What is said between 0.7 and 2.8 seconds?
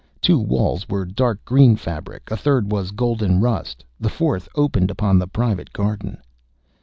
were dark green fabric; a third